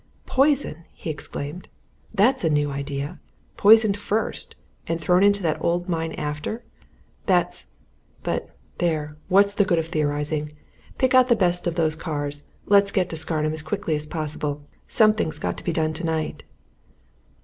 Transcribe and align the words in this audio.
"Poison!" 0.25 0.85
he 0.93 1.11
exclaimed. 1.11 1.69
"That's 2.11 2.43
a 2.43 2.49
new 2.49 2.71
idea! 2.71 3.19
Poisoned 3.55 3.95
first! 3.95 4.55
and 4.87 4.99
thrown 4.99 5.21
into 5.21 5.43
that 5.43 5.63
old 5.63 5.87
mine 5.87 6.13
after? 6.13 6.63
That's 7.27 7.67
but, 8.23 8.49
there, 8.79 9.15
what's 9.27 9.53
the 9.53 9.63
good 9.63 9.77
of 9.77 9.85
theorizing? 9.89 10.53
Pick 10.97 11.13
out 11.13 11.27
the 11.27 11.35
best 11.35 11.67
of 11.67 11.75
those 11.75 11.95
cars, 11.95 12.39
and 12.39 12.71
let's 12.71 12.91
get 12.91 13.09
to 13.09 13.15
Scarnham 13.15 13.53
as 13.53 13.61
quick 13.61 13.87
as 13.89 14.07
possible. 14.07 14.63
Something's 14.87 15.37
got 15.37 15.55
to 15.59 15.63
be 15.63 15.71
done 15.71 15.93
tonight." 15.93 16.45